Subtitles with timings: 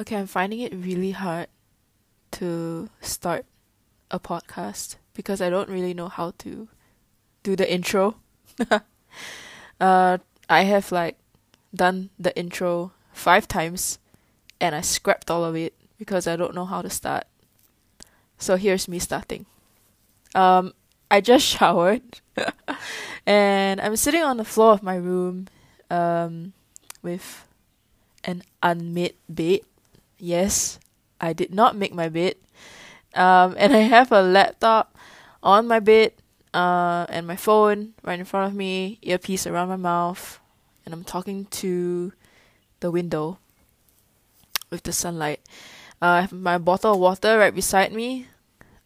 [0.00, 1.46] Okay, I'm finding it really hard
[2.32, 3.46] to start
[4.10, 6.66] a podcast because I don't really know how to
[7.44, 8.16] do the intro.
[9.80, 10.18] uh,
[10.48, 11.18] I have like
[11.72, 14.00] done the intro five times
[14.60, 17.24] and I scrapped all of it because I don't know how to start.
[18.38, 19.46] So here's me starting.
[20.34, 20.74] Um,
[21.14, 22.02] I just showered
[23.24, 25.46] and I'm sitting on the floor of my room
[25.88, 26.52] um,
[27.02, 27.46] with
[28.24, 29.60] an unmade bed.
[30.18, 30.80] Yes,
[31.20, 32.34] I did not make my bed.
[33.14, 34.98] Um, and I have a laptop
[35.40, 36.14] on my bed
[36.52, 40.40] uh, and my phone right in front of me, earpiece around my mouth,
[40.84, 42.12] and I'm talking to
[42.80, 43.38] the window
[44.68, 45.38] with the sunlight.
[46.02, 48.26] Uh, I have my bottle of water right beside me,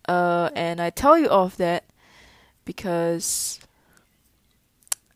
[0.06, 1.88] uh, and I tell you all of that
[2.68, 3.58] because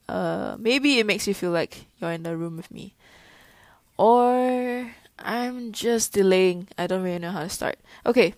[0.08, 2.94] uh, maybe it makes you feel like you're in the room with me,
[3.98, 6.68] or I'm just delaying.
[6.80, 7.76] I don't really know how to start.
[8.06, 8.32] Okay,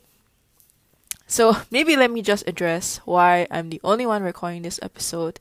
[1.31, 5.39] so maybe let me just address why I'm the only one recording this episode.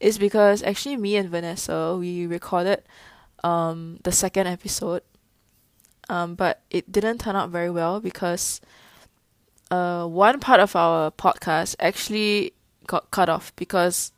[0.00, 2.82] Is because actually me and Vanessa we recorded
[3.44, 5.02] um the second episode.
[6.08, 8.60] Um but it didn't turn out very well because
[9.70, 12.56] uh one part of our podcast actually
[12.92, 14.12] got cut off because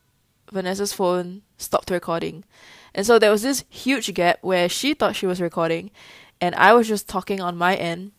[0.52, 2.44] Vanessa's phone stopped recording.
[2.94, 5.90] And so there was this huge gap where she thought she was recording
[6.40, 8.12] and I was just talking on my end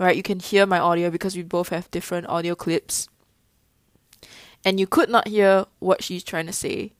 [0.00, 0.16] right?
[0.16, 3.08] You can hear my audio because we both have different audio clips.
[4.64, 6.92] And you could not hear what she's trying to say.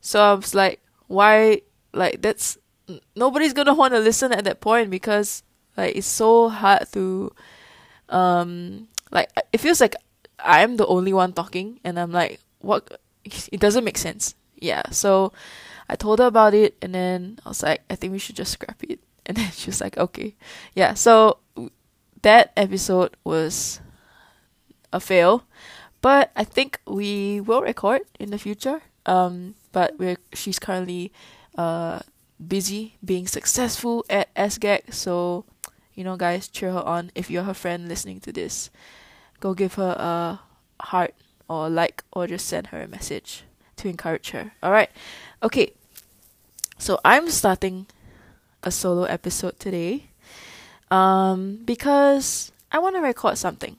[0.00, 1.62] So I was like, why?
[1.94, 2.58] Like, that's.
[3.16, 5.42] Nobody's gonna want to listen at that point because,
[5.76, 7.32] like, it's so hard to.
[8.08, 9.94] Um, like, it feels like
[10.44, 13.00] I'm the only one talking, and I'm like, what?
[13.24, 14.34] It doesn't make sense.
[14.56, 15.32] Yeah, so
[15.88, 18.52] I told her about it, and then I was like, I think we should just
[18.52, 19.00] scrap it.
[19.24, 20.34] And then she was like, okay.
[20.74, 21.38] Yeah, so
[22.22, 23.80] that episode was
[24.92, 25.44] a fail,
[26.00, 28.82] but I think we will record in the future.
[29.06, 31.12] Um, but we're she's currently
[31.56, 32.00] uh
[32.44, 35.44] busy being successful at SGAG, so
[35.94, 37.10] you know, guys, cheer her on.
[37.14, 38.70] If you're her friend listening to this,
[39.42, 40.40] go give her a
[40.80, 41.14] heart
[41.48, 43.42] or like or just send her a message
[43.76, 44.52] to encourage her.
[44.62, 44.90] All right,
[45.42, 45.74] okay.
[46.78, 47.86] So I'm starting
[48.62, 50.10] a solo episode today
[50.90, 53.76] um, because I want to record something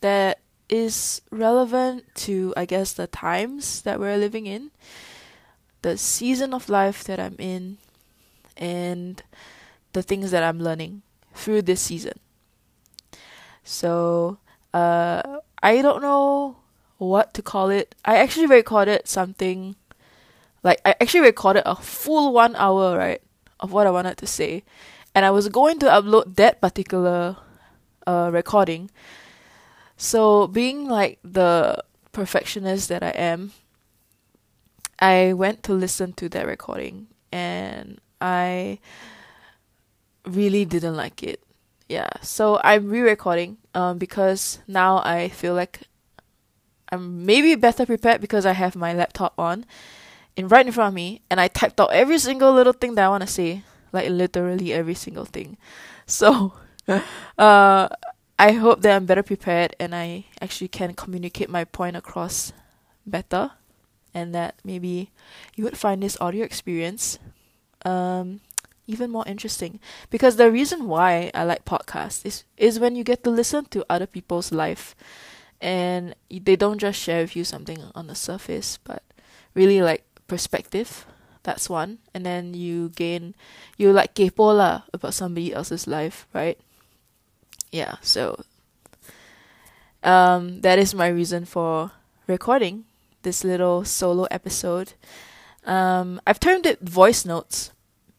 [0.00, 4.70] that is relevant to, I guess, the times that we're living in,
[5.82, 7.78] the season of life that I'm in,
[8.56, 9.22] and
[9.92, 11.02] the things that I'm learning
[11.34, 12.18] through this season.
[13.62, 14.38] So,
[14.74, 16.56] uh, I don't know
[16.98, 17.94] what to call it.
[18.04, 19.76] I actually recorded something,
[20.62, 23.22] like, I actually recorded a full one hour, right,
[23.60, 24.64] of what I wanted to say
[25.14, 27.36] and I was going to upload that particular
[28.06, 28.90] uh, recording.
[29.96, 33.52] So, being like the perfectionist that I am,
[34.98, 38.80] I went to listen to that recording and I
[40.26, 41.43] really didn't like it.
[41.88, 45.82] Yeah, so I'm re recording um, because now I feel like
[46.90, 49.66] I'm maybe better prepared because I have my laptop on
[50.36, 53.04] in right in front of me and I typed out every single little thing that
[53.04, 55.56] I want to say like literally every single thing.
[56.06, 56.54] So,
[57.38, 57.88] uh,
[58.38, 62.52] I hope that I'm better prepared and I actually can communicate my point across
[63.06, 63.52] better,
[64.12, 65.10] and that maybe
[65.54, 67.18] you would find this audio experience
[67.84, 68.40] um,
[68.86, 69.80] even more interesting.
[70.10, 73.86] Because the reason why I like podcasts is is when you get to listen to
[73.88, 74.94] other people's life,
[75.60, 79.02] and they don't just share with you something on the surface, but
[79.54, 81.06] really like perspective
[81.44, 81.98] that's one.
[82.12, 83.36] And then you gain,
[83.76, 86.58] you like kepo lah about somebody else's life, right?
[87.70, 88.42] Yeah, so
[90.02, 91.92] um, that is my reason for
[92.26, 92.84] recording
[93.22, 94.94] this little solo episode.
[95.64, 97.70] Um, I've termed it voice notes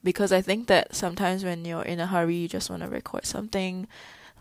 [0.06, 3.26] because I think that sometimes when you're in a hurry, you just want to record
[3.26, 3.88] something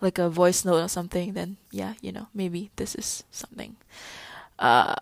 [0.01, 3.77] like a voice note or something, then yeah, you know, maybe this is something.
[4.59, 4.95] Uh,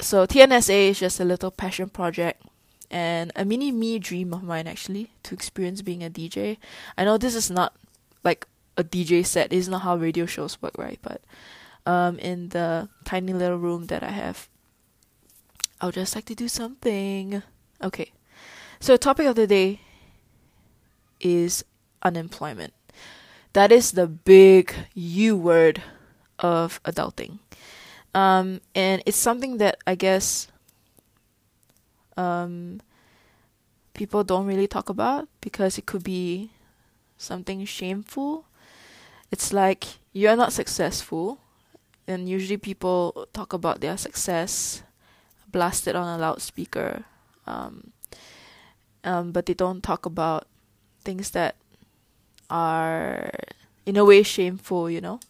[0.00, 2.42] so TNSA is just a little passion project
[2.90, 6.58] and a mini me dream of mine actually to experience being a DJ.
[6.98, 7.74] I know this is not
[8.24, 10.98] like a DJ set, this is not how radio shows work, right?
[11.00, 11.22] But
[11.86, 14.48] um, in the tiny little room that I have,
[15.80, 17.40] I would just like to do something.
[17.80, 18.10] Okay,
[18.80, 19.80] so topic of the day
[21.20, 21.64] is
[22.02, 22.72] unemployment.
[23.52, 25.82] That is the big U word
[26.38, 27.38] of adulting.
[28.14, 30.48] Um, and it's something that I guess
[32.16, 32.80] um,
[33.94, 36.50] people don't really talk about because it could be
[37.16, 38.46] something shameful.
[39.30, 41.38] It's like you're not successful,
[42.06, 44.82] and usually people talk about their success
[45.50, 47.04] blasted on a loudspeaker.
[47.46, 47.92] Um,
[49.04, 50.46] um, but they don't talk about
[51.08, 51.56] things that
[52.50, 53.32] are
[53.86, 55.20] in a way shameful, you know.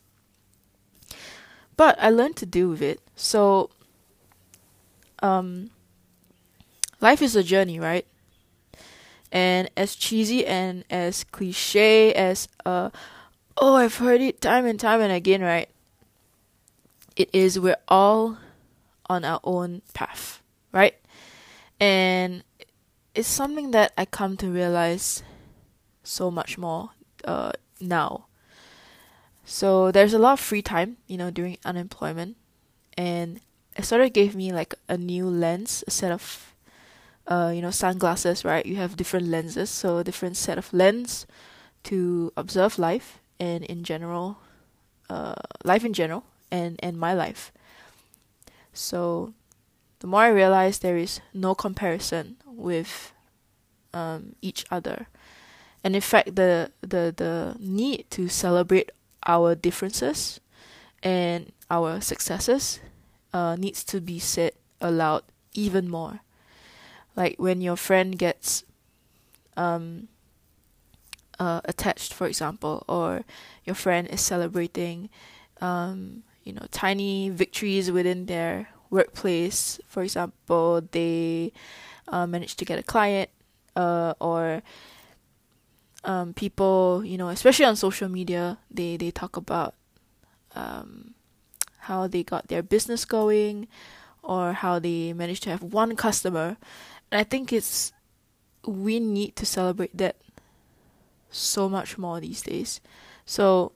[1.76, 2.98] But I learned to deal with it.
[3.14, 3.70] So
[5.22, 5.70] um
[7.00, 8.04] life is a journey, right?
[9.30, 12.90] And as cheesy and as cliche as uh
[13.56, 15.70] oh I've heard it time and time and again, right?
[17.14, 18.38] It is we're all
[19.06, 20.42] on our own path,
[20.72, 20.98] right?
[21.78, 22.42] And
[23.14, 25.22] it's something that I come to realize
[26.08, 26.90] so much more
[27.24, 28.24] uh now.
[29.44, 32.36] So there's a lot of free time, you know, during unemployment,
[32.96, 33.40] and
[33.76, 36.54] it sort of gave me like a new lens, a set of,
[37.26, 38.44] uh, you know, sunglasses.
[38.44, 41.26] Right, you have different lenses, so different set of lens
[41.84, 44.38] to observe life and in general,
[45.08, 45.34] uh,
[45.64, 47.52] life in general, and and my life.
[48.72, 49.32] So,
[50.00, 53.12] the more I realize there is no comparison with
[53.94, 55.08] um, each other,
[55.84, 58.90] and in fact, the the the need to celebrate
[59.26, 60.40] our differences
[61.02, 62.80] and our successes
[63.32, 65.22] uh, needs to be said aloud
[65.54, 66.20] even more.
[67.16, 68.64] Like when your friend gets
[69.56, 70.08] um,
[71.38, 73.24] uh, attached, for example, or
[73.64, 75.10] your friend is celebrating,
[75.60, 79.80] um, you know, tiny victories within their workplace.
[79.86, 81.52] For example, they
[82.08, 83.30] uh, managed to get a client,
[83.76, 84.62] uh, or
[86.04, 89.74] um, people, you know, especially on social media, they they talk about
[90.54, 91.14] um,
[91.80, 93.68] how they got their business going,
[94.22, 96.56] or how they managed to have one customer,
[97.10, 97.92] and I think it's
[98.64, 100.16] we need to celebrate that
[101.30, 102.80] so much more these days.
[103.24, 103.72] So,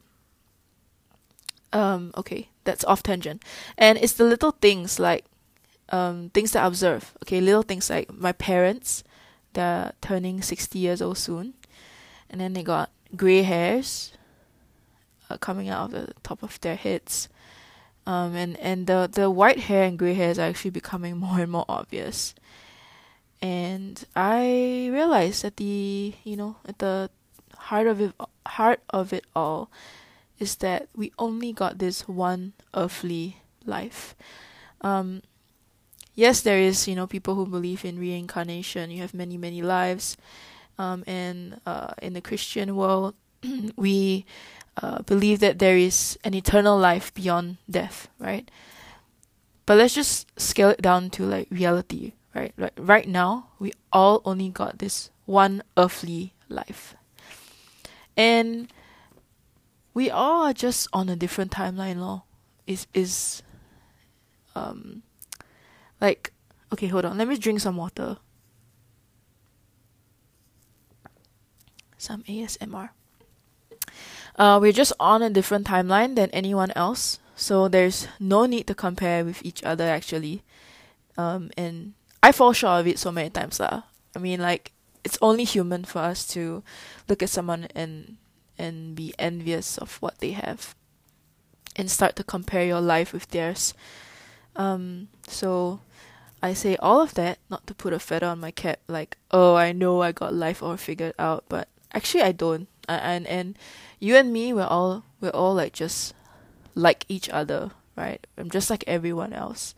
[1.73, 3.43] um, okay, that's off tangent,
[3.77, 5.25] and it's the little things like
[5.91, 7.15] um, things that I observe.
[7.25, 9.03] Okay, little things like my parents,
[9.55, 11.55] they're turning sixty years old soon
[12.33, 14.13] and then they got gray hairs
[15.29, 17.29] uh, coming out of the top of their heads.
[18.05, 21.53] Um, and and the the white hair and gray hairs are actually becoming more and
[21.53, 22.35] more obvious.
[23.41, 27.11] And I realized that the you know at the
[27.57, 28.13] heart of it
[28.47, 29.71] heart of it all
[30.39, 34.17] is that we only got this one earthly life.
[34.81, 35.23] Um,
[36.15, 38.91] yes, there is you know people who believe in reincarnation.
[38.91, 40.17] You have many many lives,
[40.79, 43.15] um, and uh, in the Christian world,
[43.77, 44.25] we
[44.81, 48.51] uh, believe that there is an eternal life beyond death, right?
[49.67, 52.53] But let's just scale it down to like reality, right?
[52.57, 56.97] Like right now, we all only got this one earthly life,
[58.17, 58.73] and
[59.95, 61.99] we all are just on a different timeline.
[62.01, 62.25] Law
[62.67, 63.43] is is
[64.55, 65.03] um
[66.01, 66.33] like
[66.73, 67.19] okay, hold on.
[67.19, 68.19] Let me drink some water.
[72.03, 72.91] Some ASMR.
[74.37, 78.75] Uh, we're just on a different timeline than anyone else, so there's no need to
[78.75, 80.43] compare with each other actually.
[81.17, 83.85] Um, and I fall short of it so many times lah.
[84.17, 84.73] I mean, like
[85.05, 86.63] it's only human for us to
[87.09, 88.17] look at someone and
[88.59, 90.75] and be envious of what they have,
[91.77, 93.75] and start to compare your life with theirs.
[94.57, 95.81] Um, so
[96.43, 99.55] I say all of that not to put a feather on my cap, like oh
[99.55, 102.69] I know I got life all figured out, but actually I don't.
[102.89, 103.57] and and
[104.01, 106.15] you and me we're all we're all like just
[106.75, 108.27] like each other, right?
[108.37, 109.75] I'm just like everyone else.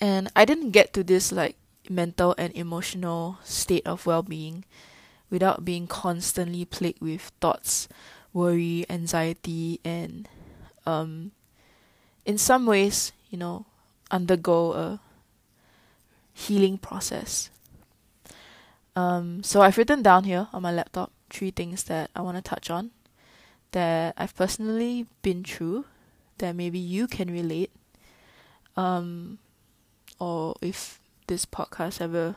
[0.00, 1.56] And I didn't get to this like
[1.88, 4.64] mental and emotional state of well-being
[5.30, 7.88] without being constantly plagued with thoughts,
[8.32, 10.28] worry, anxiety and
[10.86, 11.32] um
[12.24, 13.66] in some ways, you know,
[14.10, 15.00] undergo a
[16.34, 17.50] healing process.
[18.96, 22.42] Um, so I've written down here on my laptop three things that I want to
[22.42, 22.90] touch on
[23.72, 25.84] that I've personally been through
[26.38, 27.70] that maybe you can relate.
[28.74, 29.38] Um,
[30.18, 32.36] or if this podcast ever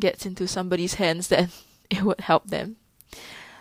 [0.00, 1.50] gets into somebody's hands, then
[1.90, 2.76] it would help them.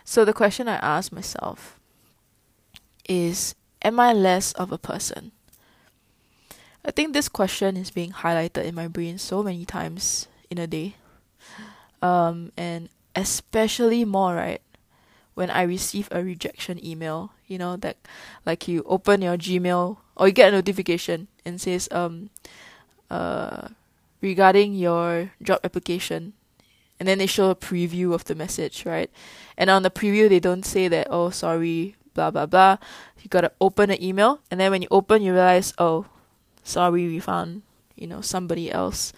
[0.03, 1.79] So the question I ask myself
[3.07, 3.53] is
[3.83, 5.31] Am I less of a person?
[6.83, 10.67] I think this question is being highlighted in my brain so many times in a
[10.67, 10.95] day
[12.01, 14.61] um, and especially more right
[15.33, 17.31] when I receive a rejection email.
[17.47, 17.97] You know that
[18.45, 22.29] like you open your Gmail or you get a notification and says um
[23.09, 23.69] uh
[24.21, 26.33] regarding your job application.
[26.99, 29.09] And then they show a preview of the message right?
[29.57, 32.77] And on the preview they don't say that oh sorry blah blah blah.
[33.19, 36.05] You gotta open the email and then when you open you realize oh
[36.63, 37.63] sorry we found
[37.95, 39.11] you know somebody else.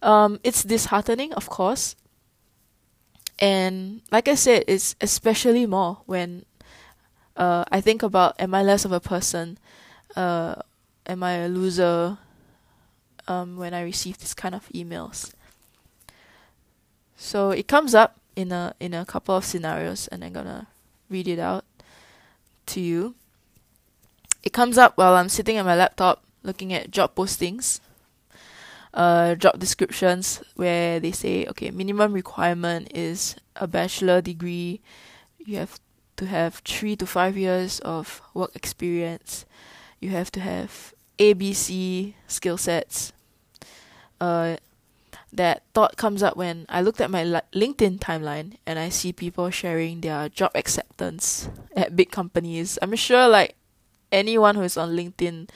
[0.00, 1.96] Um it's disheartening of course
[3.38, 6.44] and like i said it's especially more when
[7.36, 9.58] uh i think about am i less of a person?
[10.14, 10.54] Uh
[11.06, 12.16] am i a loser
[13.28, 15.32] um when i receive this kind of emails?
[17.16, 20.68] So it comes up in a in a couple of scenarios and i'm gonna
[21.10, 21.64] read it out
[22.66, 23.14] to you.
[24.42, 27.80] It comes up while i'm sitting at my laptop looking at job postings
[28.96, 34.80] uh, job descriptions where they say, okay, minimum requirement is a bachelor degree.
[35.38, 35.78] You have
[36.16, 39.44] to have three to five years of work experience.
[40.00, 43.12] You have to have ABC skill sets.
[44.18, 44.56] Uh,
[45.30, 49.50] that thought comes up when I looked at my LinkedIn timeline and I see people
[49.50, 52.78] sharing their job acceptance at big companies.
[52.80, 53.56] I'm sure, like
[54.10, 55.50] anyone who is on LinkedIn,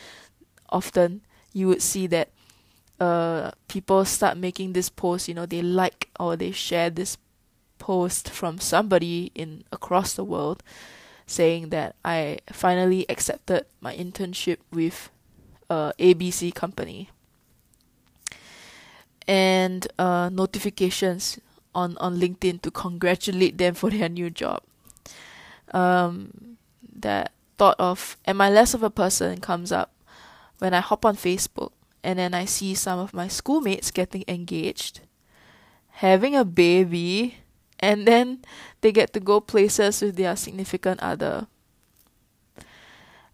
[0.68, 1.23] often
[1.54, 2.28] you would see that
[3.00, 7.16] uh people start making this post you know they like or they share this
[7.78, 10.62] post from somebody in across the world
[11.30, 15.11] saying that I finally accepted my internship with
[15.71, 17.09] uh ABC company.
[19.28, 21.38] And uh notifications
[21.73, 24.62] on on LinkedIn to congratulate them for their new job.
[25.73, 29.40] Um that thought of am I less of a person?
[29.40, 29.95] comes up
[30.59, 31.71] when I hop on Facebook
[32.02, 35.00] and then I see some of my schoolmates getting engaged,
[36.02, 37.38] having a baby,
[37.78, 38.45] and then
[38.80, 41.47] they get to go places with their significant other.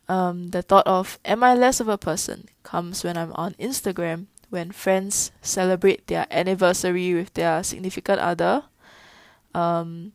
[0.09, 4.27] Um, the thought of am I less of a person comes when I'm on Instagram
[4.51, 8.65] when friends celebrate their anniversary with their significant other.
[9.55, 10.13] Um,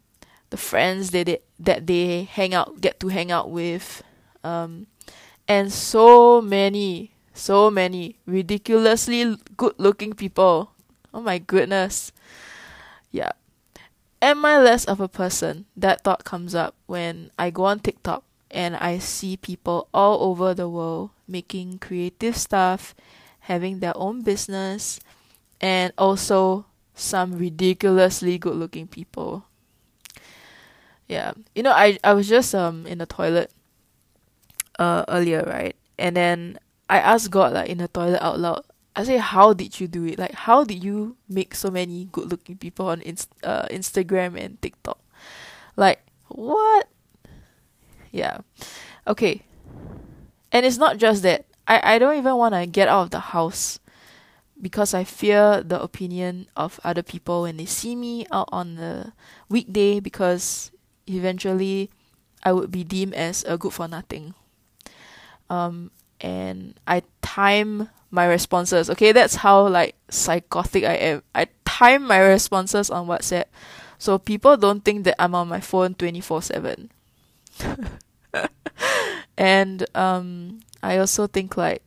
[0.49, 4.03] the friends that they, that they hang out get to hang out with,
[4.43, 4.87] um,
[5.47, 10.71] and so many so many ridiculously good looking people.
[11.11, 12.11] Oh my goodness.
[13.09, 13.31] Yeah.
[14.21, 15.65] Am I less of a person?
[15.75, 20.53] That thought comes up when I go on TikTok and I see people all over
[20.53, 22.93] the world making creative stuff,
[23.49, 24.99] having their own business,
[25.59, 29.45] and also some ridiculously good looking people.
[31.07, 31.33] Yeah.
[31.55, 33.49] You know, I I was just um in the toilet
[34.77, 35.75] uh earlier, right?
[35.97, 36.59] And then
[36.91, 38.65] I asked God like in the toilet out loud.
[38.93, 40.19] I say, how did you do it?
[40.19, 44.99] Like, how did you make so many good-looking people on inst- uh, Instagram and TikTok?
[45.77, 46.89] Like, what?
[48.11, 48.39] Yeah.
[49.07, 49.43] Okay.
[50.51, 51.45] And it's not just that.
[51.65, 53.79] I, I don't even want to get out of the house
[54.61, 59.13] because I fear the opinion of other people when they see me out on the
[59.47, 60.71] weekday because
[61.07, 61.89] eventually
[62.43, 64.33] I would be deemed as a good for nothing.
[65.49, 65.91] Um,
[66.21, 68.89] and I time my responses.
[68.89, 71.23] Okay, that's how like psychotic I am.
[71.35, 73.45] I time my responses on WhatsApp
[74.01, 76.89] so people don't think that I'm on my phone 24/7.
[79.37, 81.83] and um I also think like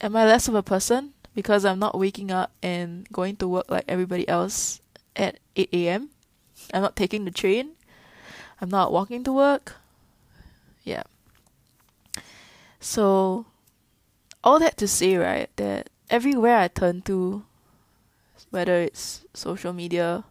[0.00, 3.70] am I less of a person because I'm not waking up and going to work
[3.70, 4.80] like everybody else
[5.16, 6.10] at 8 a.m.
[6.72, 7.72] I'm not taking the train.
[8.60, 9.74] I'm not walking to work.
[10.84, 11.02] Yeah.
[12.84, 13.46] So,
[14.44, 17.46] all that to say, right, that everywhere I turn to,
[18.50, 20.24] whether it's social media,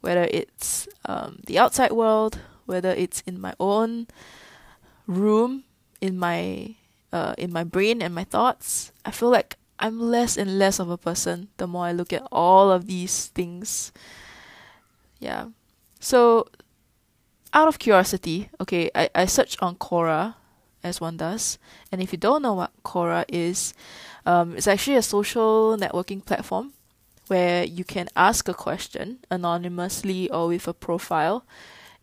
[0.00, 4.08] whether it's um, the outside world, whether it's in my own
[5.06, 5.62] room,
[6.00, 6.74] in my
[7.12, 10.90] uh, in my brain and my thoughts, I feel like I'm less and less of
[10.90, 13.92] a person the more I look at all of these things.
[15.20, 15.54] Yeah.
[16.00, 16.48] So
[17.54, 20.34] out of curiosity, okay, I, I searched on Quora
[20.84, 21.58] as one does.
[21.90, 23.74] And if you don't know what Quora is,
[24.26, 26.72] um, it's actually a social networking platform
[27.26, 31.44] where you can ask a question anonymously or with a profile,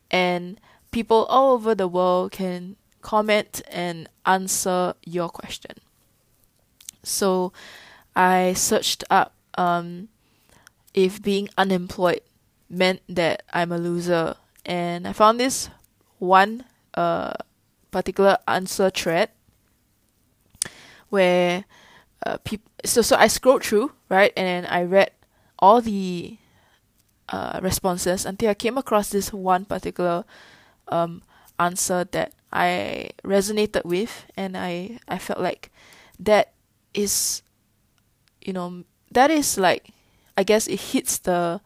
[0.09, 0.59] and
[0.89, 5.77] people all over the world can comment and answer your question.
[7.03, 7.53] So
[8.15, 10.09] I searched up um,
[10.93, 12.21] if being unemployed
[12.69, 14.35] meant that I'm a loser,
[14.65, 15.69] and I found this
[16.19, 17.33] one uh,
[17.91, 19.29] particular answer thread
[21.09, 21.65] where
[22.25, 25.11] uh, people so so I scrolled through right and I read
[25.59, 26.37] all the
[27.29, 30.25] uh, responses until I came across this one particular
[30.87, 31.21] um,
[31.59, 35.71] answer that I resonated with and I I felt like
[36.19, 36.53] that
[36.93, 37.41] is
[38.41, 39.89] you know that is like
[40.37, 41.61] I guess it hits the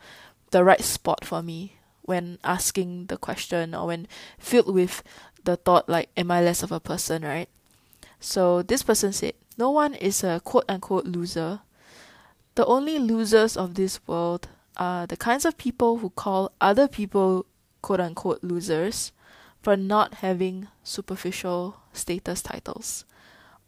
[0.51, 5.01] the right spot for me when asking the question or when filled with
[5.45, 7.49] the thought like am I less of a person, right?
[8.19, 11.61] So this person said, No one is a quote unquote loser.
[12.55, 14.47] The only losers of this world
[14.77, 17.45] are the kinds of people who call other people
[17.81, 19.11] quote unquote losers
[19.61, 23.05] for not having superficial status titles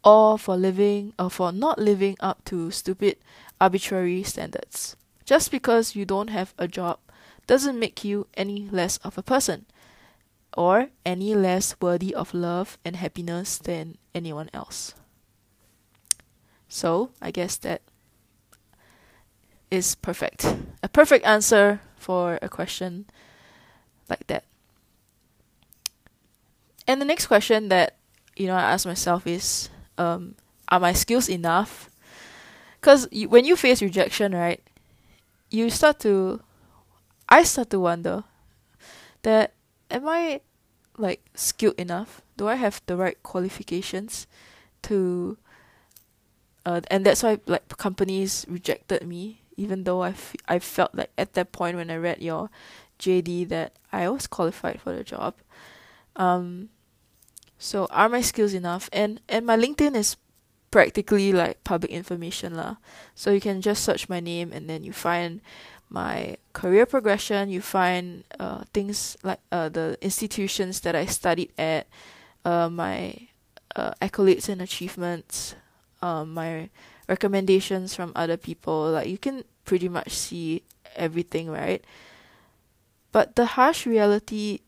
[0.04, 3.16] or for living or for not living up to stupid
[3.60, 4.96] arbitrary standards.
[5.24, 6.98] Just because you don't have a job
[7.46, 9.66] doesn't make you any less of a person
[10.58, 14.92] or any less worthy of love and happiness than anyone else.
[16.68, 17.80] So, I guess that
[19.70, 20.44] is perfect.
[20.82, 23.06] A perfect answer for a question
[24.10, 24.42] like that.
[26.88, 27.94] And the next question that
[28.34, 30.34] you know I ask myself is, um,
[30.66, 31.88] are my skills enough?
[32.80, 34.60] Because when you face rejection, right,
[35.50, 36.40] you start to,
[37.28, 38.24] I start to wonder
[39.22, 39.54] that
[39.90, 40.40] am I
[40.98, 42.22] like skilled enough?
[42.36, 44.26] Do I have the right qualifications
[44.82, 45.38] to
[46.66, 51.10] uh, and that's why like companies rejected me even though I, f- I felt like
[51.18, 52.48] at that point when I read your
[53.00, 55.34] JD that I was qualified for the job.
[56.14, 56.70] Um,
[57.58, 58.88] so are my skills enough?
[58.92, 60.16] And and my LinkedIn is
[60.70, 62.76] practically like public information lah.
[63.14, 65.40] So you can just search my name and then you find
[65.90, 67.48] my career progression.
[67.48, 71.86] You find uh things like uh the institutions that I studied at,
[72.44, 73.28] uh my
[73.76, 75.54] uh, accolades and achievements,
[76.02, 76.70] um my
[77.08, 78.90] recommendations from other people.
[78.92, 80.62] Like you can pretty much see
[80.96, 81.84] everything, right?
[83.12, 84.60] But the harsh reality,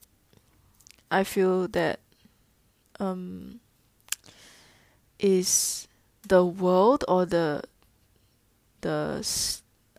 [1.11, 2.00] I feel that
[2.99, 3.61] um,
[5.19, 5.89] is
[6.27, 7.62] the world or the
[8.81, 9.21] the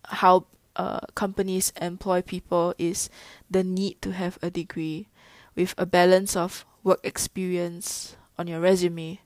[0.06, 3.10] how uh, companies employ people is
[3.50, 5.08] the need to have a degree
[5.56, 9.20] with a balance of work experience on your resume.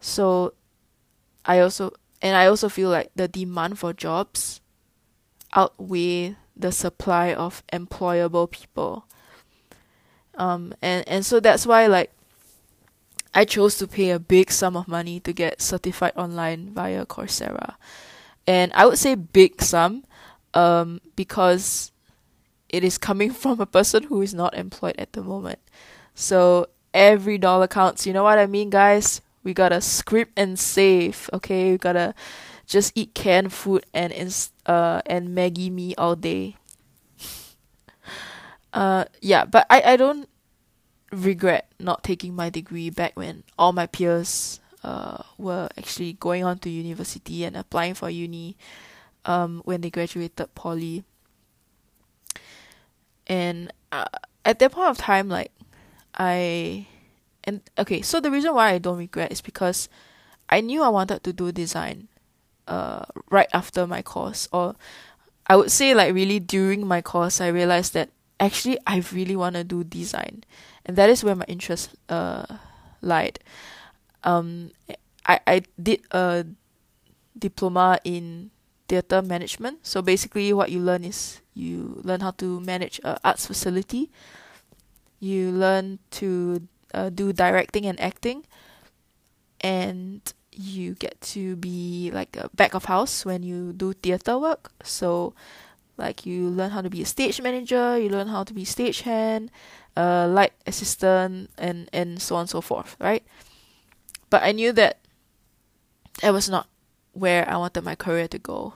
[0.00, 0.54] So
[1.44, 4.60] I also and I also feel like the demand for jobs
[5.54, 9.06] outweigh the supply of employable people.
[10.34, 12.12] Um and and so that's why like
[13.34, 17.74] I chose to pay a big sum of money to get certified online via Coursera.
[18.46, 20.04] And I would say big sum
[20.56, 21.92] um, because
[22.68, 25.60] it is coming from a person who is not employed at the moment.
[26.14, 28.06] So every dollar counts.
[28.06, 29.20] You know what I mean, guys?
[29.44, 31.72] We gotta script and save, okay?
[31.72, 32.14] We gotta
[32.66, 34.10] just eat canned food and
[34.64, 36.56] uh and Maggi mee all day.
[38.72, 40.28] uh yeah, but I I don't
[41.12, 46.58] regret not taking my degree back when all my peers uh, were actually going on
[46.58, 48.56] to university and applying for uni
[49.26, 51.04] um, when they graduated poly.
[53.26, 54.06] And uh,
[54.44, 55.52] at that point of time, like
[56.16, 56.86] I,
[57.44, 59.88] and okay, so the reason why I don't regret is because
[60.48, 62.08] I knew I wanted to do design,
[62.66, 64.76] uh, right after my course, or
[65.46, 69.56] I would say like really during my course, I realized that actually I really want
[69.56, 70.44] to do design
[70.84, 72.46] and that is where my interest uh
[73.02, 73.40] lied.
[74.24, 74.70] Um,
[75.26, 76.46] I I did a
[77.38, 78.50] diploma in
[78.88, 79.86] theater management.
[79.86, 84.10] So basically, what you learn is you learn how to manage a arts facility.
[85.20, 88.44] You learn to uh, do directing and acting,
[89.60, 90.20] and
[90.52, 94.72] you get to be like a back of house when you do theater work.
[94.82, 95.34] So,
[95.96, 99.48] like you learn how to be a stage manager, you learn how to be stagehand,
[99.96, 103.24] uh, light assistant, and and so on and so forth, right?
[104.28, 104.98] But I knew that
[106.22, 106.68] that was not
[107.16, 108.74] where I wanted my career to go,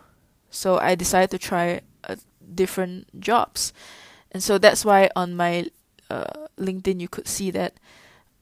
[0.51, 2.17] so I decided to try uh,
[2.55, 3.73] different jobs,
[4.33, 5.69] and so that's why on my
[6.09, 7.75] uh, LinkedIn you could see that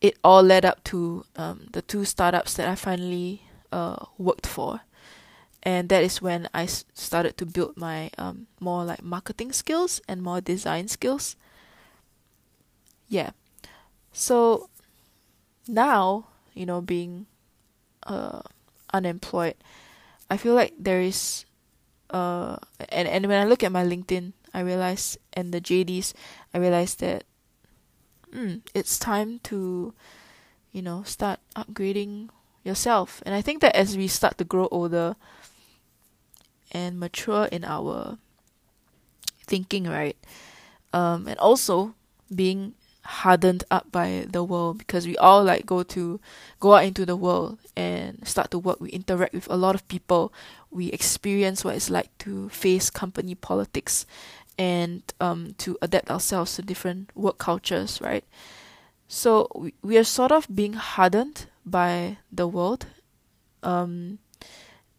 [0.01, 4.81] it all led up to um, the two startups that I finally uh, worked for.
[5.65, 10.23] And that is when I started to build my um, more like marketing skills and
[10.23, 11.35] more design skills.
[13.09, 13.31] Yeah.
[14.13, 14.71] So
[15.67, 17.27] now you know being
[18.07, 18.41] uh
[18.93, 19.55] unemployed
[20.31, 21.45] i feel like there is
[22.11, 22.57] uh
[22.89, 26.13] and and when i look at my linkedin i realize and the jds
[26.55, 27.25] i realize that
[28.33, 29.93] mm, it's time to
[30.73, 32.29] you know start upgrading
[32.65, 33.23] yourself.
[33.25, 35.17] And i think that as we start to grow older
[36.73, 38.19] and mature in our
[39.47, 40.17] thinking right
[40.93, 41.95] um and also
[42.35, 42.75] being
[43.09, 46.21] hardened up by the world because we all like go to
[46.61, 48.81] go out into the world and start to work.
[48.81, 50.33] We interact with a lot of people.
[50.71, 54.05] We experience what it's like to face company politics
[54.59, 58.25] and um, to adapt ourselves to different work cultures right?
[59.07, 62.87] So we, we are sort of being hardened by the world
[63.63, 64.19] um,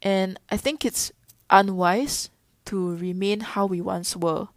[0.01, 1.11] and i think it's
[1.49, 2.29] unwise
[2.65, 4.47] to remain how we once were.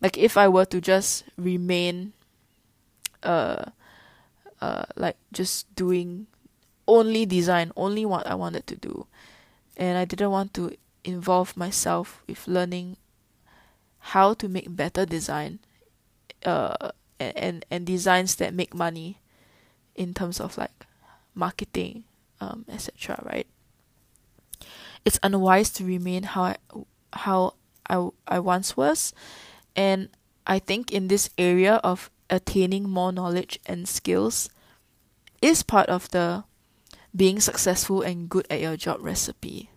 [0.00, 2.12] Like if i were to just remain
[3.22, 3.70] uh
[4.60, 6.26] uh like just doing
[6.86, 9.06] only design only what I wanted to do.
[9.76, 12.96] And I didn't want to involve myself with learning
[13.98, 15.58] how to make better design
[16.44, 19.20] uh and, and, designs that make money
[19.94, 20.84] in terms of like
[21.34, 22.04] marketing
[22.40, 23.46] um etc right?
[25.04, 26.56] It's unwise to remain how I
[27.12, 27.54] how
[27.88, 29.12] I, I once was.
[29.74, 30.08] And
[30.46, 34.50] I think in this area of attaining more knowledge and skills
[35.42, 36.44] is part of the
[37.14, 39.70] being successful and good at your job recipe.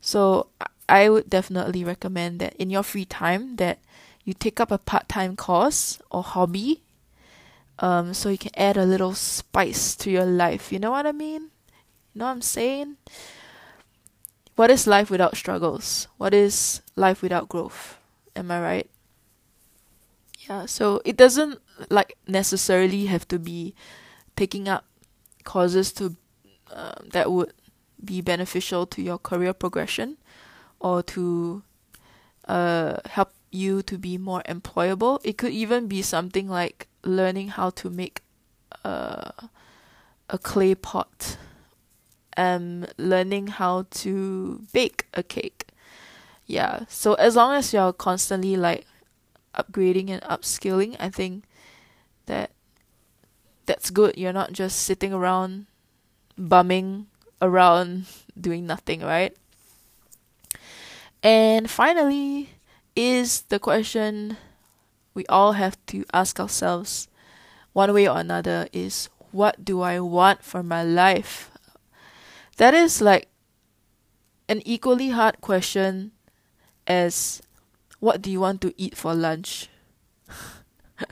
[0.00, 0.48] So
[0.88, 3.78] I would definitely recommend that in your free time that
[4.24, 6.82] you take up a part-time course or hobby
[7.78, 10.72] um so you can add a little spice to your life.
[10.72, 11.50] You know what I mean?
[12.12, 12.96] You know what I'm saying?
[14.54, 16.06] What is life without struggles?
[16.16, 17.98] What is life without growth?
[18.36, 18.90] Am I right?
[20.48, 23.74] Yeah, so it doesn't like necessarily have to be
[24.36, 24.84] taking up
[25.44, 26.16] courses to
[26.72, 27.52] uh, that would
[28.04, 30.18] be beneficial to your career progression
[30.80, 31.62] or to
[32.46, 35.20] uh, help you to be more employable.
[35.24, 38.20] It could even be something like learning how to make
[38.84, 39.30] uh,
[40.28, 41.38] a clay pot,
[42.36, 45.68] and learning how to bake a cake.
[46.46, 48.86] Yeah, so as long as you're constantly like
[49.54, 51.44] upgrading and upskilling, I think
[52.26, 52.50] that
[53.66, 54.16] that's good.
[54.16, 55.66] You're not just sitting around
[56.36, 57.06] bumming
[57.40, 58.06] around
[58.40, 59.36] doing nothing, right?
[61.22, 62.50] And finally,
[62.94, 64.36] is the question
[65.14, 67.08] we all have to ask ourselves
[67.72, 71.50] one way or another is what do I want for my life?
[72.58, 73.28] That is like
[74.48, 76.12] an equally hard question
[76.86, 77.42] as
[78.04, 79.70] what do you want to eat for lunch?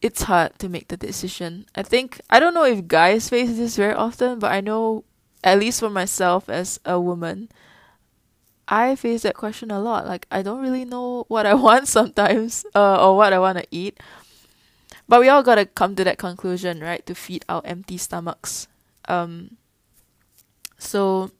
[0.00, 1.66] it's hard to make the decision.
[1.74, 5.02] I think I don't know if guys face this very often, but I know
[5.42, 7.48] at least for myself as a woman,
[8.68, 10.06] I face that question a lot.
[10.06, 13.66] Like I don't really know what I want sometimes, uh, or what I want to
[13.72, 13.98] eat.
[15.08, 17.04] But we all gotta come to that conclusion, right?
[17.04, 18.68] To feed our empty stomachs.
[19.08, 19.56] Um.
[20.78, 21.32] So,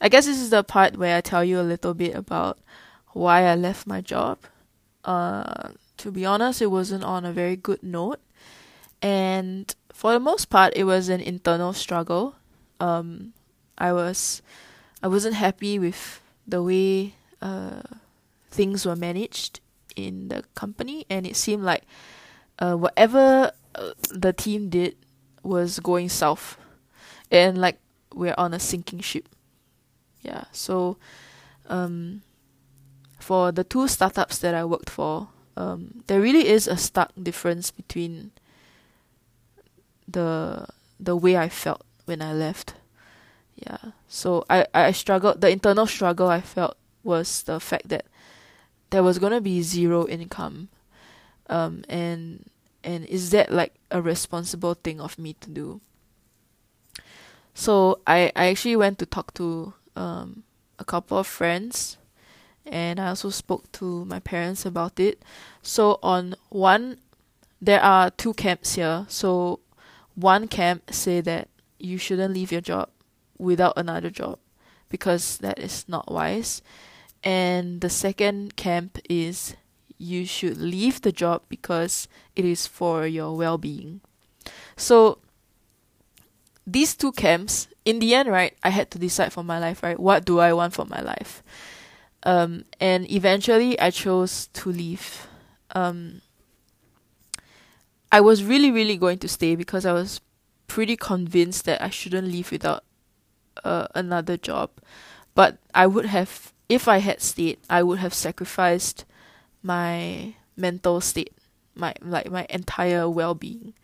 [0.00, 2.58] I guess this is the part where I tell you a little bit about
[3.12, 4.38] why I left my job.
[5.04, 8.20] Uh, to be honest, it wasn't on a very good note,
[9.02, 12.36] and for the most part, it was an internal struggle.
[12.78, 13.32] Um,
[13.76, 14.42] I was,
[15.02, 17.82] I wasn't happy with the way uh,
[18.50, 19.60] things were managed
[19.96, 21.82] in the company, and it seemed like
[22.58, 24.94] uh, whatever uh, the team did
[25.42, 26.56] was going south,
[27.30, 27.78] and like
[28.14, 29.28] we're on a sinking ship.
[30.22, 30.96] Yeah, so
[31.68, 32.22] um,
[33.28, 37.70] for the two startups that I worked for, um, there really is a stark difference
[37.70, 38.30] between
[40.08, 40.64] the
[40.98, 42.72] the way I felt when I left.
[43.54, 43.92] Yeah.
[44.08, 48.06] So I, I struggled the internal struggle I felt was the fact that
[48.88, 50.70] there was gonna be zero income.
[51.50, 52.48] Um and
[52.82, 55.80] and is that like a responsible thing of me to do?
[57.52, 60.44] So I, I actually went to talk to um
[60.78, 61.98] a couple of friends
[62.70, 65.22] and I also spoke to my parents about it.
[65.62, 66.98] So on one
[67.60, 69.06] there are two camps here.
[69.08, 69.60] So
[70.14, 72.90] one camp say that you shouldn't leave your job
[73.38, 74.38] without another job
[74.88, 76.62] because that is not wise.
[77.24, 79.56] And the second camp is
[79.98, 84.00] you should leave the job because it is for your well-being.
[84.76, 85.18] So
[86.68, 89.98] these two camps in the end right I had to decide for my life right
[89.98, 91.42] what do I want for my life
[92.22, 95.26] um, and eventually I chose to leave.
[95.72, 96.22] Um,
[98.10, 100.20] I was really, really going to stay because I was
[100.66, 102.84] pretty convinced that I shouldn't leave without
[103.64, 104.70] uh, another job.
[105.34, 109.04] But I would have, if I had stayed, I would have sacrificed
[109.62, 111.32] my mental state,
[111.74, 113.74] my like my entire well being.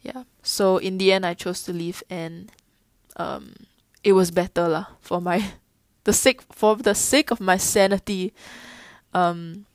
[0.00, 0.24] Yeah.
[0.42, 2.50] So in the end, I chose to leave, and
[3.16, 3.54] um,
[4.02, 5.52] it was better lah for my
[6.04, 8.32] the sake for the sake of my sanity.
[9.14, 9.66] Um,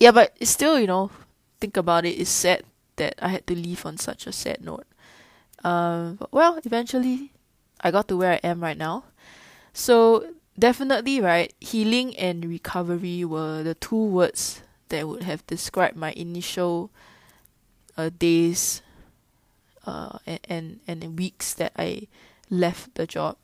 [0.00, 1.10] yeah, but it's still you know
[1.60, 2.62] think about it, it's sad
[2.96, 4.86] that I had to leave on such a sad note.
[5.64, 7.32] Um, but well, eventually,
[7.80, 9.04] I got to where I am right now.
[9.72, 16.12] So definitely, right, healing and recovery were the two words that would have described my
[16.12, 16.90] initial
[17.96, 18.82] uh, days
[19.86, 22.08] uh, and, and and weeks that I
[22.50, 23.36] left the job.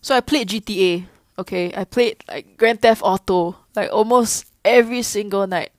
[0.00, 1.06] So I played GTA.
[1.38, 5.72] Okay, I played like Grand Theft Auto like almost every single night.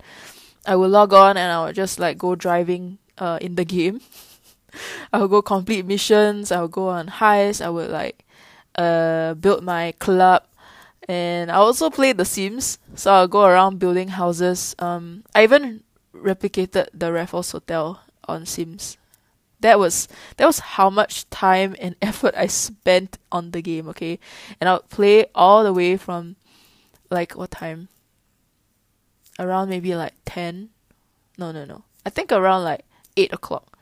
[0.65, 4.01] I would log on and I would just like go driving uh in the game.
[5.13, 6.51] I would go complete missions.
[6.51, 7.63] I would go on heists.
[7.63, 8.25] I would like
[8.75, 10.43] uh build my club,
[11.07, 12.79] and I also played The Sims.
[12.95, 14.75] So I'll go around building houses.
[14.79, 15.83] Um, I even
[16.15, 18.97] replicated the Raffles Hotel on Sims.
[19.61, 23.87] That was that was how much time and effort I spent on the game.
[23.89, 24.19] Okay,
[24.59, 26.35] and I'll play all the way from
[27.09, 27.87] like what time?
[29.39, 30.69] Around maybe like ten.
[31.37, 31.83] No, no, no.
[32.05, 33.77] I think around like eight o'clock.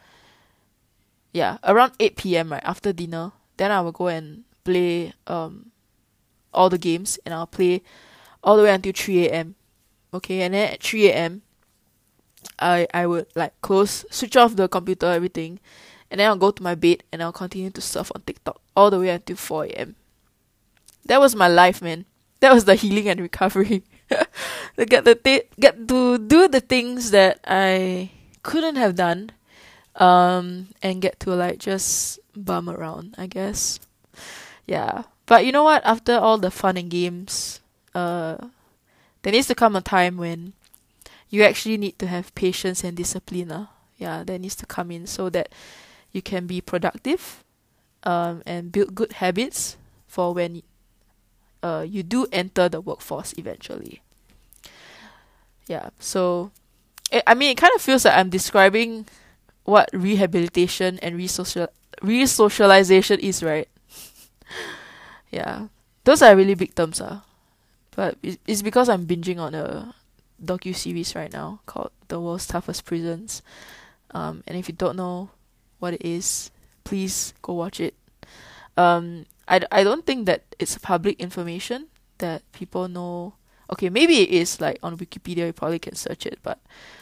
[1.34, 2.52] Yeah, around eight p.m.
[2.52, 3.32] right after dinner.
[3.58, 5.72] Then I will go and play um
[6.54, 7.82] all the games, and I'll play
[8.44, 9.56] all the way until three a.m.
[10.14, 11.44] Okay, and then at three a.m.
[12.60, 15.60] I I would like close, switch off the computer, everything,
[16.12, 18.90] and then I'll go to my bed and I'll continue to surf on TikTok all
[18.90, 19.96] the way until four a.m.
[21.06, 22.06] That was my life, man.
[22.40, 23.84] That was the healing and recovery.
[24.78, 28.12] to get the th- get to do the things that I
[28.44, 29.32] couldn't have done,
[29.96, 33.80] um, and get to like just bum around, I guess.
[34.66, 35.86] Yeah, but you know what?
[35.86, 37.60] After all the fun and games,
[37.94, 38.38] uh,
[39.22, 40.54] there needs to come a time when
[41.30, 43.52] you actually need to have patience and discipline.
[43.52, 43.68] Uh.
[43.98, 45.52] Yeah, that needs to come in so that
[46.12, 47.44] you can be productive
[48.04, 49.76] um, and build good habits
[50.08, 50.64] for when
[51.62, 54.02] uh, you do enter the workforce eventually.
[55.68, 56.52] Yeah, so
[57.12, 59.06] it, I mean, it kind of feels like I'm describing
[59.66, 61.68] what rehabilitation and resocial
[62.02, 63.68] resocialization is, right?
[65.32, 65.68] yeah,
[66.06, 67.20] those are really big terms, uh.
[67.96, 69.94] But it's because I'm binging on a
[70.44, 73.42] docu series right now called The World's Toughest Prisons.
[74.12, 75.30] Um, and if you don't know
[75.80, 76.52] what it is,
[76.84, 77.96] please go watch it.
[78.78, 81.88] Um, I, I don't think that it's public information
[82.20, 83.34] that people know.
[83.72, 86.60] Okay, maybe it is like on Wikipedia, you probably can search it, but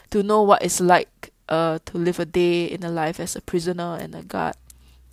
[0.09, 3.41] to know what it's like uh, to live a day in a life as a
[3.41, 4.55] prisoner and a guard,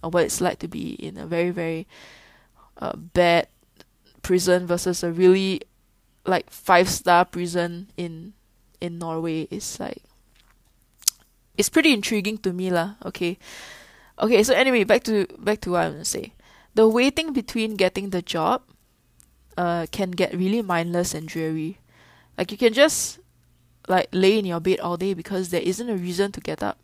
[0.03, 1.87] or what it's like to be in a very, very
[2.79, 3.47] uh, bad
[4.23, 5.61] prison versus a really
[6.27, 8.33] like five star prison in
[8.81, 10.03] in Norway is like
[11.57, 12.95] it's pretty intriguing to me lah.
[13.05, 13.39] Okay,
[14.19, 14.43] okay.
[14.43, 16.33] So anyway, back to back to what I'm gonna say.
[16.75, 18.63] The waiting between getting the job,
[19.57, 21.79] uh, can get really mindless and dreary.
[22.37, 23.21] Like you can just
[23.87, 26.79] like lay in your bed all day because there isn't a reason to get up,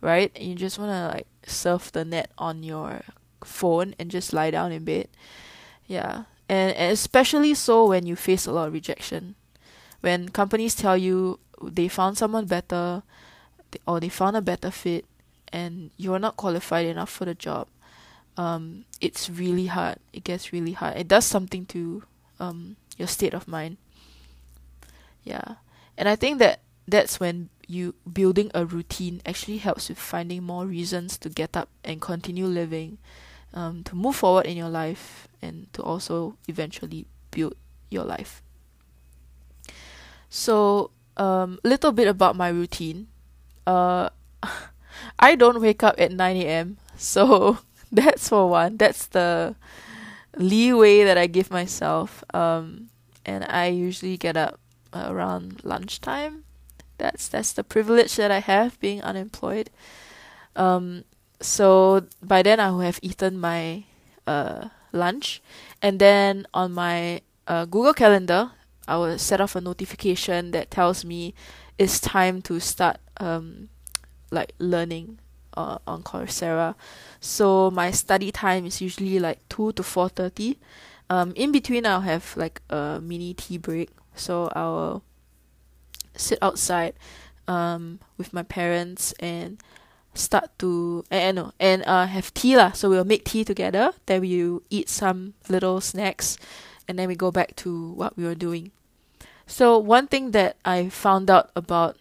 [0.00, 0.32] right?
[0.34, 3.02] And you just wanna like surf the net on your
[3.44, 5.08] phone and just lie down in bed.
[5.86, 9.34] Yeah, and, and especially so when you face a lot of rejection.
[10.00, 13.02] When companies tell you they found someone better
[13.86, 15.06] or they found a better fit
[15.52, 17.68] and you're not qualified enough for the job
[18.36, 19.98] um, it's really hard.
[20.12, 20.96] It gets really hard.
[20.96, 22.02] It does something to
[22.40, 23.76] um, your state of mind.
[25.22, 25.56] Yeah.
[25.96, 30.66] And i think that that's when you building a routine actually helps with finding more
[30.66, 32.98] reasons to get up and continue living
[33.54, 37.54] um, to move forward in your life and to also eventually build
[37.90, 38.40] your life.
[40.32, 43.08] So, um, a little bit about my routine.
[43.66, 44.08] Uh,
[45.18, 46.78] I don't wake up at 9 a.m.
[46.96, 47.58] So
[47.92, 48.76] that's for one.
[48.78, 49.54] That's the
[50.36, 52.24] leeway that I give myself.
[52.32, 52.88] Um,
[53.24, 54.58] and I usually get up
[54.92, 56.44] around lunchtime.
[56.98, 59.70] That's that's the privilege that I have being unemployed.
[60.54, 61.04] Um,
[61.40, 63.84] so by then I will have eaten my
[64.26, 65.42] uh lunch,
[65.82, 68.52] and then on my uh, Google Calendar,
[68.86, 71.34] I will set off a notification that tells me
[71.76, 73.68] it's time to start um
[74.30, 75.18] like learning
[75.56, 76.74] uh, on Coursera.
[77.20, 80.58] So my study time is usually like two to four thirty.
[81.10, 83.90] Um, in between, I'll have like a mini tea break.
[84.14, 85.02] So I'll
[86.16, 86.94] sit outside
[87.46, 89.58] um with my parents and
[90.14, 92.72] start to and no and uh have tea lah.
[92.72, 93.92] So we'll make tea together.
[94.06, 96.38] Then we eat some little snacks,
[96.88, 98.70] and then we go back to what we were doing.
[99.46, 101.98] So one thing that I found out about,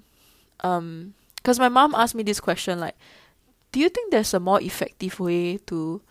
[0.61, 2.95] um, because my mom asked me this question like,
[3.73, 6.01] do you think there's a more effective way to,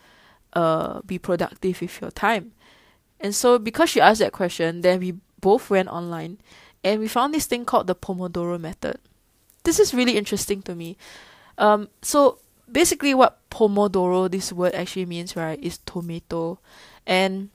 [0.53, 2.51] uh, be productive with your time?
[3.19, 6.37] And so because she asked that question, then we both went online,
[6.83, 8.99] and we found this thing called the Pomodoro method.
[9.63, 10.97] This is really interesting to me.
[11.57, 12.39] Um, so
[12.71, 16.59] basically, what Pomodoro, this word actually means, right, is tomato.
[17.05, 17.49] And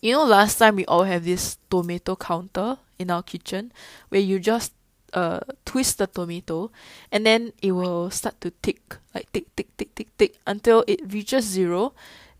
[0.00, 3.72] you know, last time we all have this tomato counter in our kitchen
[4.08, 4.72] where you just
[5.12, 6.70] uh twist the tomato
[7.10, 11.00] and then it will start to tick like tick tick tick tick tick until it
[11.10, 11.92] reaches zero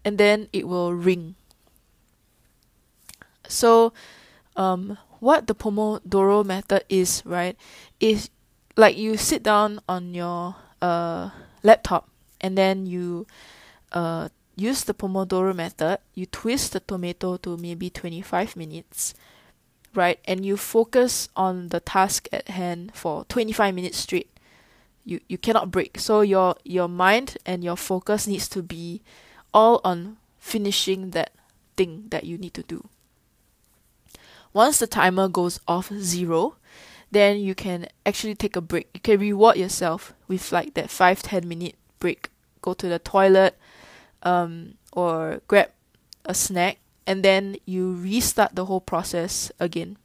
[0.05, 1.35] and then it will ring
[3.49, 3.93] so
[4.55, 7.57] um what the pomodoro method is right
[7.99, 8.31] is
[8.81, 11.31] like you sit down on your uh
[11.63, 12.09] laptop
[12.41, 13.27] and then you
[13.93, 19.15] uh use the pomodoro method you twist the tomato to maybe 25 minutes
[19.95, 20.19] right?
[20.25, 24.31] And you focus on the task at hand for 25 minutes straight.
[25.05, 25.99] You you cannot break.
[25.99, 29.03] So your your mind and your focus needs to be
[29.53, 31.33] all on finishing that
[31.77, 32.89] thing that you need to do.
[34.53, 36.57] Once the timer goes off zero,
[37.11, 38.89] then you can actually take a break.
[38.95, 42.31] You can reward yourself with like that five ten minute break.
[42.63, 43.59] Go to the toilet
[44.23, 45.71] um, or grab
[46.27, 49.97] a snack and then you restart the whole process again.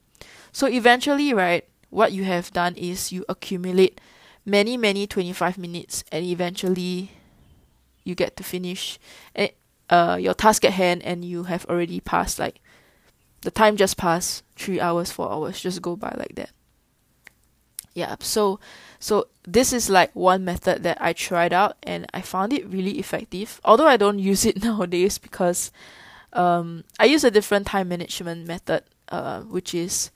[0.51, 4.01] So eventually, right, what you have done is you accumulate
[4.45, 7.11] many, many 25 minutes, and eventually
[8.03, 8.97] you get to finish
[9.35, 9.49] eh,
[9.89, 12.59] uh, your task at hand, and you have already passed like
[13.41, 16.49] the time just passed three hours, four hours, just go by like that.
[17.95, 18.59] Yeah, so
[18.99, 22.99] so this is like one method that I tried out and I found it really
[22.99, 23.61] effective.
[23.63, 25.71] Although I don't use it nowadays because
[26.33, 30.11] um, I use a different time management method, uh, which is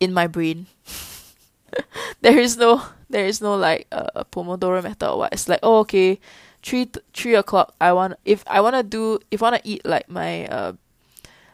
[0.00, 0.66] in my brain.
[2.20, 5.32] there is no there is no like uh, Pomodoro method or what.
[5.32, 6.18] It's like oh okay,
[6.62, 7.74] three th- three o'clock.
[7.80, 10.72] I want if I wanna do if I wanna eat like my uh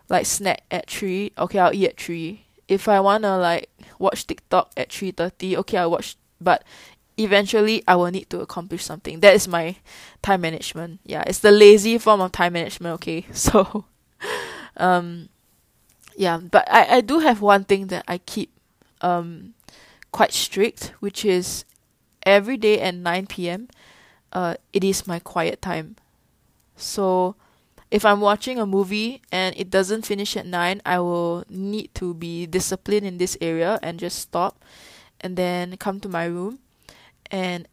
[0.08, 1.32] like snack at three.
[1.38, 2.46] Okay, I'll eat at three.
[2.68, 6.16] If I wanna like watch TikTok at three thirty, okay, I'll watch.
[6.40, 6.64] But
[7.16, 9.20] eventually I will need to accomplish something.
[9.20, 9.76] That is my
[10.22, 11.00] time management.
[11.04, 13.26] Yeah, it's the lazy form of time management, okay?
[13.32, 13.84] So
[14.76, 15.28] um
[16.16, 18.50] yeah, but I, I do have one thing that I keep
[19.00, 19.54] um
[20.12, 21.64] quite strict, which is
[22.24, 23.68] every day at nine PM,
[24.32, 25.96] uh it is my quiet time.
[26.76, 27.36] So
[27.90, 32.14] if I'm watching a movie and it doesn't finish at nine, I will need to
[32.14, 34.64] be disciplined in this area and just stop
[35.20, 36.58] and then come to my room
[37.30, 37.68] and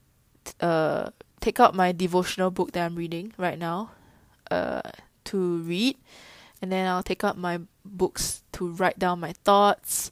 [0.60, 3.92] uh, take out my devotional book that I'm reading right now
[4.52, 4.82] uh,
[5.26, 5.98] to read,
[6.62, 10.12] and then I'll take out my books to write down my thoughts.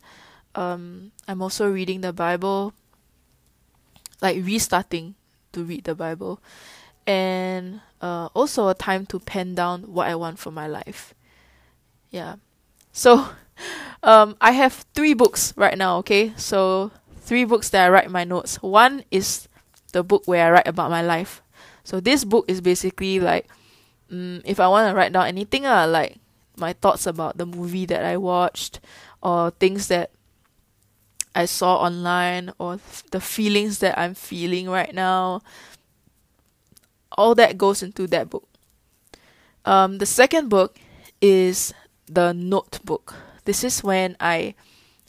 [0.55, 2.73] Um, I'm also reading the Bible,
[4.21, 5.15] like restarting
[5.53, 6.41] to read the Bible,
[7.07, 11.13] and uh, also a time to pen down what I want for my life.
[12.09, 12.35] Yeah,
[12.91, 13.29] so
[14.03, 15.97] um, I have three books right now.
[15.97, 18.61] Okay, so three books that I write my notes.
[18.61, 19.47] One is
[19.93, 21.41] the book where I write about my life.
[21.83, 23.47] So this book is basically like
[24.11, 26.17] um, if I want to write down anything uh, like
[26.57, 28.79] my thoughts about the movie that I watched
[29.21, 30.11] or things that
[31.33, 32.79] I saw online or
[33.11, 35.41] the feelings that I'm feeling right now.
[37.17, 38.47] All that goes into that book.
[39.65, 40.78] Um, the second book
[41.21, 41.74] is
[42.08, 43.15] the notebook.
[43.45, 44.56] This is when I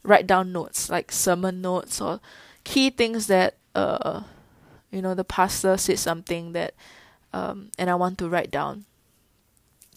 [0.04, 2.20] write down notes like sermon notes or
[2.64, 4.22] key things that uh
[4.90, 6.74] you know the pastor said something that
[7.32, 8.84] um and I want to write down.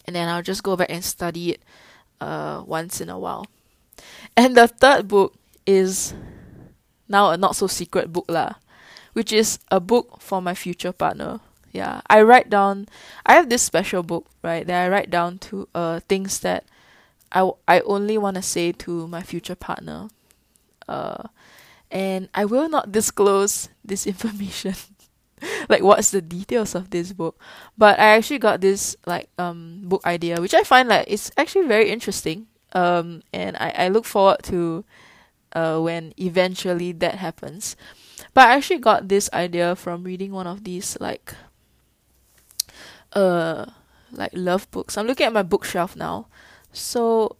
[0.06, 1.62] And then I'll just go back and study it
[2.20, 3.46] uh once in a while.
[4.36, 5.34] And the third book
[5.66, 6.14] is
[7.08, 8.54] now a not so secret book lah,
[9.12, 11.40] which is a book for my future partner.
[11.76, 12.88] Yeah, I write down.
[13.26, 16.64] I have this special book right that I write down to uh things that
[17.30, 20.08] I, I only want to say to my future partner.
[20.88, 21.24] Uh,
[21.90, 24.74] and I will not disclose this information.
[25.68, 27.38] like what's the details of this book.
[27.76, 31.68] But I actually got this like um book idea which I find like it's actually
[31.68, 32.46] very interesting.
[32.72, 34.84] Um and I, I look forward to
[35.52, 37.76] uh when eventually that happens.
[38.34, 41.34] But I actually got this idea from reading one of these like
[43.12, 43.66] uh
[44.12, 44.96] like love books.
[44.96, 46.26] I'm looking at my bookshelf now
[46.76, 47.36] so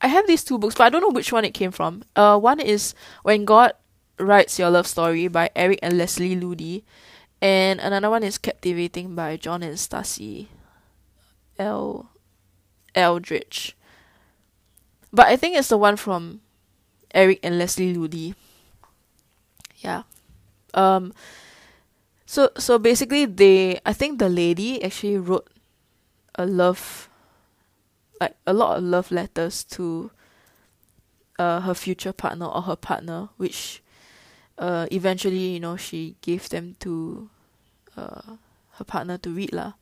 [0.00, 2.04] I have these two books, but I don't know which one it came from.
[2.14, 3.72] Uh, one is When God
[4.18, 6.82] Writes Your Love Story by Eric and Leslie Ludy,
[7.40, 10.48] and another one is Captivating by John and Stasi
[11.58, 12.10] L.
[12.94, 13.72] Eldredge.
[15.12, 16.40] But I think it's the one from
[17.12, 18.34] Eric and Leslie Ludy.
[19.78, 20.02] Yeah.
[20.74, 21.12] Um.
[22.30, 25.50] So so basically, they I think the lady actually wrote
[26.38, 27.10] a love
[28.22, 30.12] like a lot of love letters to
[31.42, 33.82] uh, her future partner or her partner, which
[34.62, 37.28] uh, eventually, you know, she gave them to
[37.96, 38.38] uh,
[38.78, 39.74] her partner to read lah.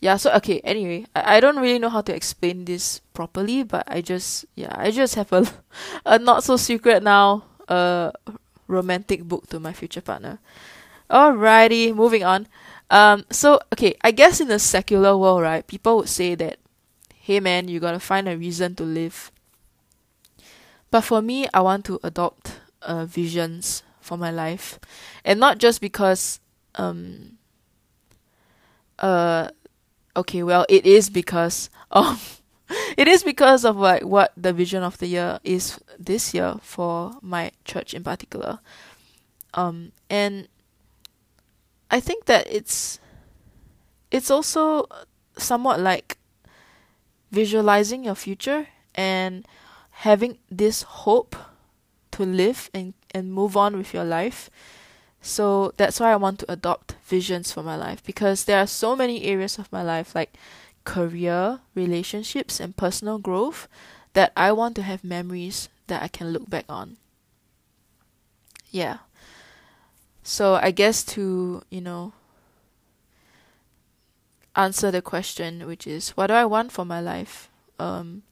[0.00, 3.84] Yeah, so okay, anyway, I, I don't really know how to explain this properly, but
[3.84, 5.44] I just yeah, I just have a
[6.06, 8.08] a not so secret now uh
[8.72, 10.40] romantic book to my future partner.
[11.10, 12.46] Alrighty, moving on.
[12.90, 16.58] Um so okay, I guess in the secular world, right, people would say that
[17.18, 19.30] hey man, you gotta find a reason to live.
[20.90, 24.80] But for me, I want to adopt uh, visions for my life,
[25.24, 26.40] and not just because
[26.74, 27.38] um
[28.98, 29.48] uh
[30.16, 32.42] okay well it is because of
[32.96, 37.12] it is because of like what the vision of the year is this year for
[37.22, 38.60] my church in particular
[39.54, 40.46] um and
[41.90, 42.98] i think that it's
[44.10, 44.86] it's also
[45.36, 46.18] somewhat like
[47.30, 49.46] visualizing your future and
[49.90, 51.36] having this hope
[52.12, 54.50] to live and, and move on with your life.
[55.22, 58.96] So that's why I want to adopt visions for my life because there are so
[58.96, 60.34] many areas of my life like
[60.84, 63.68] career, relationships, and personal growth
[64.14, 66.96] that I want to have memories that I can look back on.
[68.70, 68.98] Yeah.
[70.22, 72.12] So I guess to, you know,
[74.54, 77.48] answer the question, which is what do I want for my life?
[77.78, 78.22] Um,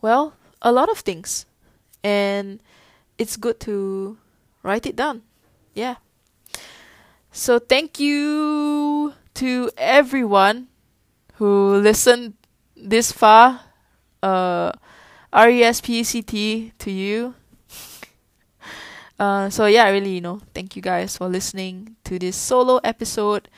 [0.00, 1.46] well, a lot of things.
[2.04, 2.60] And
[3.16, 4.18] it's good to
[4.62, 5.22] write it down.
[5.74, 5.96] Yeah.
[7.32, 10.68] So thank you to everyone
[11.34, 12.34] who listened
[12.76, 13.60] this far.
[14.22, 14.72] Uh,
[15.32, 17.34] R E S P E C T to you.
[19.18, 23.48] Uh, so yeah, really, you know, thank you guys for listening to this solo episode.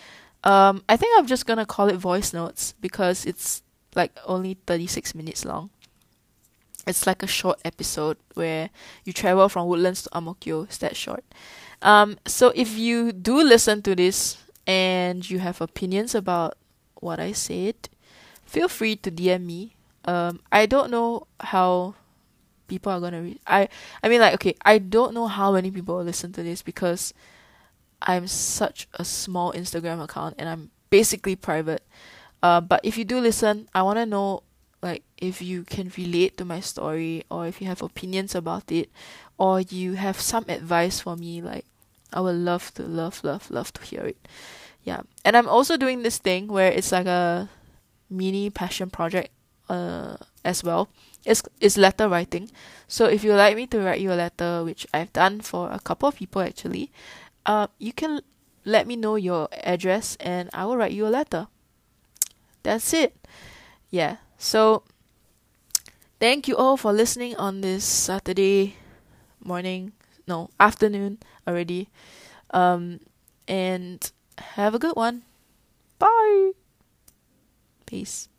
[0.42, 3.62] Um, I think I'm just gonna call it voice notes because it's
[3.94, 5.70] like only 36 minutes long.
[6.86, 8.70] It's like a short episode where
[9.04, 11.24] you travel from Woodlands to Mo It's that short.
[11.82, 16.56] Um, so if you do listen to this and you have opinions about
[16.94, 17.76] what I said,
[18.44, 19.76] feel free to DM me.
[20.04, 21.94] Um, I don't know how
[22.70, 23.40] people are gonna read.
[23.46, 23.68] I
[24.02, 27.12] I mean like okay, I don't know how many people will listen to this because
[28.00, 31.82] I'm such a small Instagram account and I'm basically private.
[32.42, 34.42] Uh, but if you do listen, I want to know
[34.80, 38.88] like if you can relate to my story or if you have opinions about it
[39.36, 41.66] or you have some advice for me like
[42.12, 44.16] I would love to love love love to hear it.
[44.82, 45.02] Yeah.
[45.24, 47.48] And I'm also doing this thing where it's like a
[48.08, 49.30] mini passion project
[49.68, 50.88] uh as well.
[51.24, 52.50] It's it's letter writing.
[52.88, 55.78] So if you like me to write you a letter, which I've done for a
[55.78, 56.90] couple of people actually,
[57.44, 58.20] uh, you can
[58.64, 61.48] let me know your address and I will write you a letter.
[62.62, 63.16] That's it.
[63.90, 64.16] Yeah.
[64.38, 64.84] So,
[66.18, 68.76] thank you all for listening on this Saturday
[69.42, 69.92] morning,
[70.26, 71.88] no, afternoon already.
[72.52, 73.00] Um,
[73.46, 74.00] and
[74.56, 75.22] have a good one.
[75.98, 76.52] Bye.
[77.84, 78.29] Peace.